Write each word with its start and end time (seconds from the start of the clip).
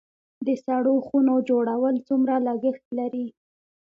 د 0.45 0.47
سړو 0.65 0.95
خونو 1.07 1.35
جوړول 1.49 1.95
څومره 2.07 2.35
لګښت 2.47 2.85
لري؟ 2.99 3.25